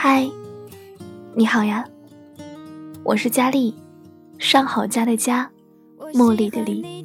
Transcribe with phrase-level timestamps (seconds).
[0.00, 0.30] 嗨，
[1.34, 1.84] 你好呀，
[3.02, 3.74] 我是佳丽，
[4.38, 5.50] 上好佳的佳，
[6.14, 7.04] 茉莉的莉，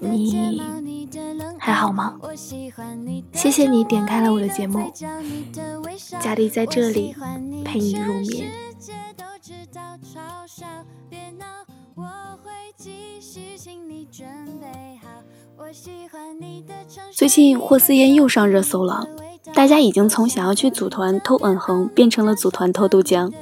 [0.00, 0.60] 你
[1.56, 2.18] 还好吗？
[3.32, 4.92] 谢谢你点开了我的节目，
[6.18, 7.14] 佳丽在这里
[7.64, 8.50] 陪你入眠。
[17.12, 19.06] 最近霍思燕又上热搜了，
[19.58, 23.32] 大家已经从想要去组团偷吻痕变成了组团偷豆浆。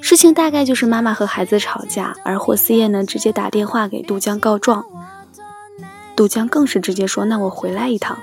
[0.00, 4.84] 事情大概就是妈妈和孩子吵架，而霍思燕呢直接打电话给杜江告状，
[6.14, 8.16] 杜江更是直接说：“那我回来一趟。”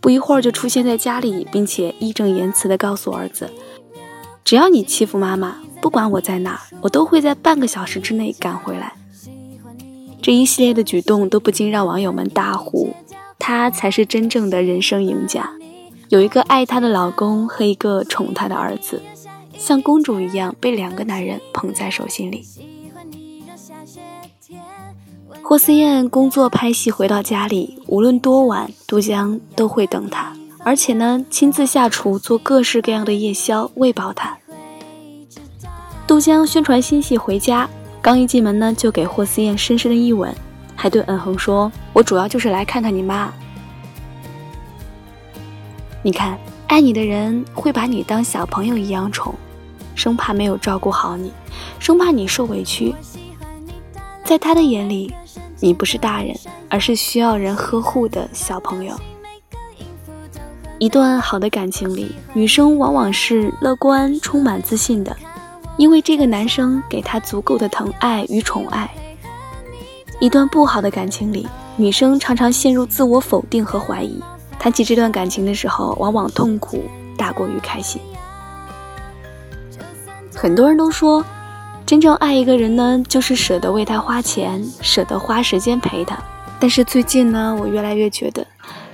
[0.00, 3.50] 不一会儿就出现在家里，并且义正言辞地告诉儿子
[4.44, 8.92] ：“只要你欺负妈妈，不管我在哪，我都会在半个小时之内赶回来。”
[10.22, 12.94] 这一系列的举动都不禁让网友们大呼
[13.40, 15.50] ：“他才是真正的人生赢家，
[16.08, 19.02] 有一个爱她的老公和一个宠她的儿子，
[19.56, 22.46] 像公主一样被两个男人捧在手心里。”
[25.42, 34.38] 霍思燕工作拍戏回到家里，无论多晚，杜江都会等她，而且呢，亲自下厨做各式各样的夜宵喂饱她。
[36.06, 37.68] 杜江宣传新戏回家。
[38.00, 40.30] 刚一进门呢，就给霍思燕深深的一吻，
[40.76, 43.32] 还对恩恒说：“我主要就是来看看你妈。
[46.06, 49.34] 你看，爱你的人会把你当小朋友一样宠，
[49.94, 51.32] 生怕没有照顾好你，
[51.78, 52.94] 生怕你受委屈。
[54.22, 55.10] 在他的眼里，
[55.60, 56.36] 你不是大人，
[56.68, 58.94] 而是需要人呵护的小朋友。
[60.78, 65.16] 一段好的感情里，女生往往是乐观、充满自信的。”
[65.78, 68.88] 因为这个男生给她足够的疼爱与宠爱。
[70.20, 74.22] 一段不好的感情里，女生常常陷入自我否定和怀疑，
[74.58, 76.84] 谈起这段感情的时候，往往痛苦
[77.16, 78.00] 大过于开心。
[80.34, 81.24] 很多人都说，
[81.86, 86.18] 真正爱一个人呢，就是舍得为他花钱，舍得花时间陪他。
[86.58, 88.46] 但是最近呢，我越来越觉得。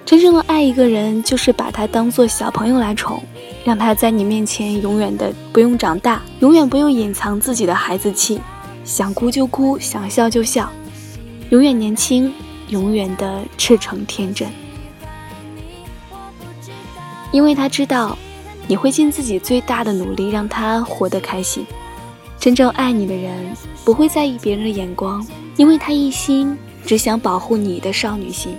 [0.04, 3.22] 真正的爱一个人，就是把他当做小朋友来宠，
[3.64, 8.40] 让他在你面前永远的不用长大，永远不用隐藏自己的孩子气，
[8.84, 10.68] 想哭就哭，想笑就笑，
[11.50, 12.32] 永远年轻，
[12.68, 14.48] 永远的赤诚天真。
[17.32, 18.16] 因为他知道，
[18.66, 21.64] 你会尽自己最大的努力让他活得开心。
[22.38, 23.54] 真正爱你的人，
[23.84, 25.24] 不会在意别人的眼光，
[25.56, 28.56] 因为他一心只想保护你的少女心。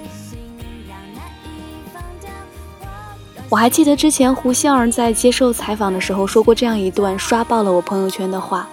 [3.49, 8.69] 我还记得之前胡杏儿在接受采访的时候说过这样一段刷爆了我朋友圈的话：“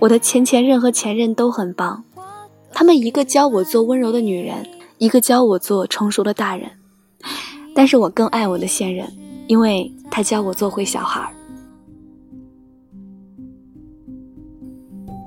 [0.00, 2.04] 我的前前任和前任都很棒，
[2.72, 4.66] 他们一个教我做温柔的女人，
[4.96, 6.79] 一个教我做成熟的大人。
[7.74, 9.06] 但是我更爱我的现任，
[9.46, 11.28] 因为他教我做回小孩儿。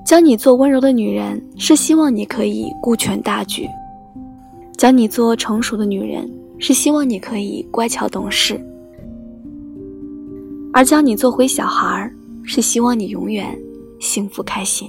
[0.04, 3.66] 教你做温柔的女人，是希望你可以顾全大局；
[4.76, 8.58] 教你做成熟的女人。”是希望你可以乖巧懂事，
[10.72, 13.58] 而教你做回小孩儿，是希望你永远
[13.98, 14.88] 幸福开心。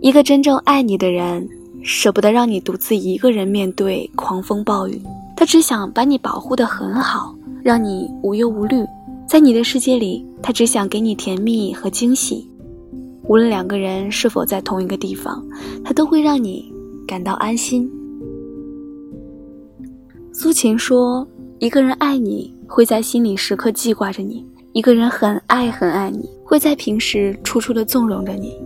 [0.00, 1.46] 一个真正爱你的人，
[1.82, 5.00] 舍不得让你独自一个人面对狂风暴雨，
[5.38, 7.32] 他只想把你保护得很好，
[7.62, 8.84] 让你无忧无虑。
[9.24, 12.50] 在你的世界里，他只想给你甜蜜和惊喜。
[13.28, 15.40] 无论两个人是否在同一个地方，
[15.84, 16.72] 他都会让你
[17.06, 17.88] 感到安心。
[20.32, 21.24] 苏秦说
[21.60, 28.56] ：“一个人爱你，会在心里时刻记挂着你；一个人很爱很爱你，会在平时处处的纵容着你。”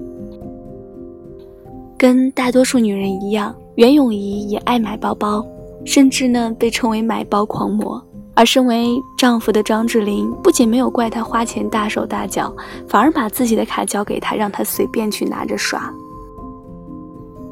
[2.00, 5.47] 跟大多数女人一样，袁咏仪也爱买包包，
[5.84, 8.03] 甚至呢被称为买包狂魔。
[8.34, 8.87] 而身为
[9.19, 12.50] 丈夫的张智霖，不仅没有怪他花钱大手大脚，
[12.88, 15.93] 反而把自己的卡交给他，让他随便去拿着刷。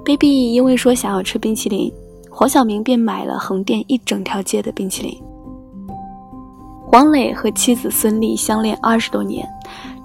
[0.04, 1.92] baby 因为说想要吃冰淇淋。
[2.32, 5.20] 黄晓明便买了横店一整条街的冰淇淋。
[6.86, 9.46] 黄磊和妻子孙俪相恋二十多年，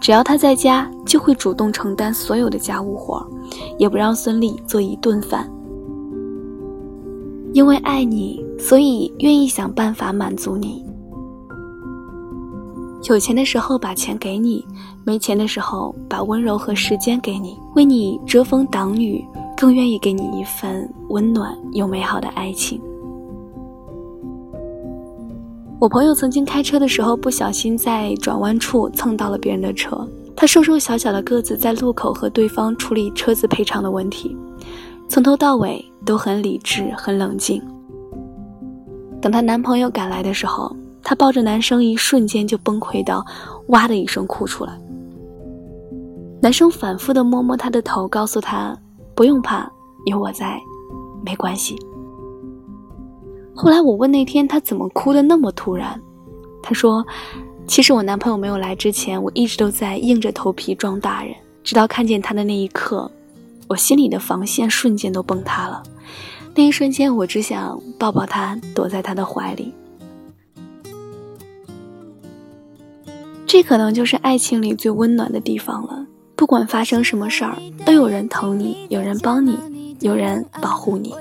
[0.01, 3.25] 只要他在家，就会主动承担所有的家务活，
[3.77, 5.50] 也不让孙俪做一顿饭。
[7.56, 10.84] 因为爱你，所以愿意想办法满足你。
[13.07, 14.66] 有钱的时候把钱给你，
[15.06, 19.24] 没钱的时候把温柔和时间给你，为你遮风挡雨。
[19.57, 22.78] 更愿意给你一份温暖又美好的爱情。
[25.80, 30.06] 我朋友曾经开车的时候不小心在转弯处蹭到了别人的车，
[30.36, 34.36] 他瘦瘦小小的个子在路口和对方处理车子赔偿的问题，
[35.07, 37.62] 从头到尾都很理智很冷静。
[39.22, 43.25] 等她男朋友赶来的时候，她抱着男生，一瞬间就崩溃到
[43.68, 44.80] 哇的一声哭出来。
[46.42, 48.78] 男生反复的摸摸她的头，告诉她
[49.16, 49.72] 不用怕，
[50.06, 50.60] 有我在，
[51.25, 51.75] 没关系。
[53.56, 56.00] 后来我问那天她怎么哭的那么突然，
[56.62, 57.06] 她说
[57.66, 63.10] ：“其实我男朋友没有来之前，我一直都在硬着头皮装大人，直到看见他的那一刻，
[63.67, 65.83] 我心里的防线瞬间都崩塌了。
[66.56, 69.73] 那一瞬间，我只想抱抱他，躲在他的怀里。”
[73.47, 76.06] 这可能就是爱情里最温暖的地方了。
[76.35, 81.13] 不管发生什么事儿，都有人疼你，有人帮你，有人保护你。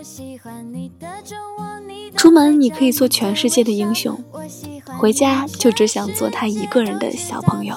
[2.17, 4.19] 出门你可以做全世界的英雄，
[4.99, 7.76] 回家就只想做他一个人的小朋友。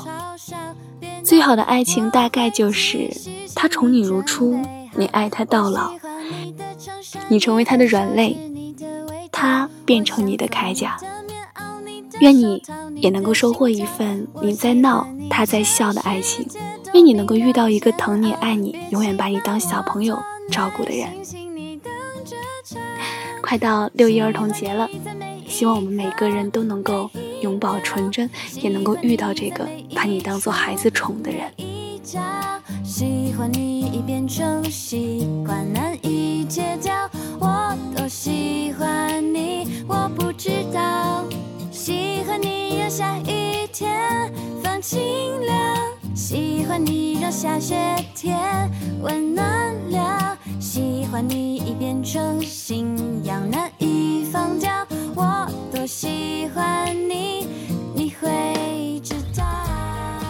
[1.24, 3.12] 最好的爱情大概就是
[3.60, 4.56] 他宠你如初，
[4.96, 5.92] 你爱他到老，
[7.28, 8.38] 你成为他的软肋，
[9.32, 10.96] 他变成你的铠甲。
[12.20, 12.62] 愿你
[12.96, 16.48] 也能够收获一份你在闹，他在笑的爱情。
[16.94, 20.20] 愿你能够遇到一个疼你、爱你、永远把你当小朋友
[20.52, 21.10] 照顾的人。
[23.42, 24.88] 快到六一儿童节了，
[25.48, 27.10] 希望我们每个人都能够
[27.42, 28.30] 永葆纯真，
[28.62, 31.52] 也能够遇到这个把你当做孩子宠的人。
[32.98, 37.08] 喜欢你已变成习惯，难以戒掉。
[37.40, 41.24] 我多喜欢你，我不知道。
[41.70, 44.34] 喜欢你让下雨天
[44.64, 45.00] 放晴
[45.46, 45.78] 了，
[46.16, 47.76] 喜欢你让下雪
[48.16, 48.36] 天
[49.04, 54.72] 温暖了，喜欢你已变成信仰难以放掉。
[55.14, 57.48] 我多喜欢你，
[57.94, 59.44] 你会知道。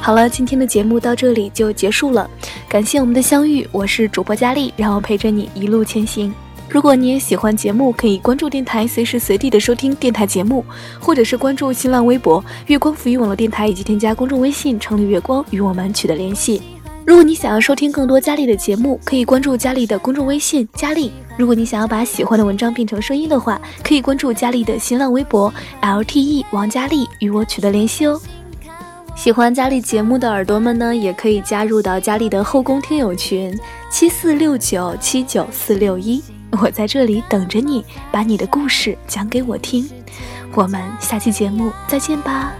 [0.01, 2.29] 好了，今天的节目到这里就结束了，
[2.69, 6.33] 感谢我们的相遇，我是主播佳丽，让我陪着你一路前行。
[6.69, 10.65] 如果你也喜欢节目，可以关注电台，随时随地的收听电台节目，
[10.99, 16.61] 或者是关注新浪微博“月光浮语网络电台”，以及添加公众微信“城里月光”与我们取得联系。
[17.05, 21.09] 如果你想要收听更多佳丽的节目，可以关注佳丽的公众微信“佳丽”。
[21.37, 28.19] 如果你想要把喜欢的文章变成声音的话，可以关注佳丽的新浪微博 “lte 王佳丽”与我取得联系哦。
[29.17, 33.59] 喜欢佳丽节目的耳朵们呢，也可以加入到佳丽的后宫听友群
[33.89, 36.23] 七四六九七九四六一。
[36.61, 39.89] 我在这里等着你，把你的故事讲给我听。
[40.53, 42.53] 我们下期节目再见吧。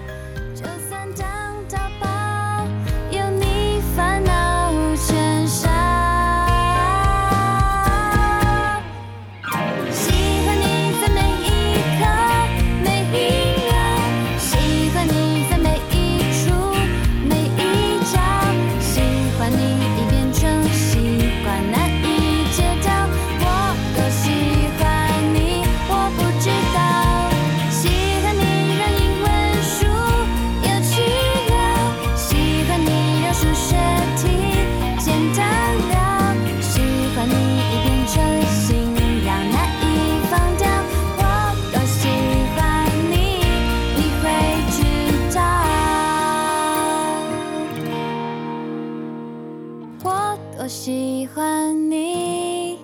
[51.17, 52.77] 喜欢你，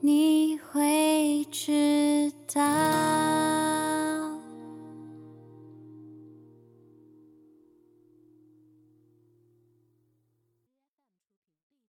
[0.00, 3.19] 你会知道。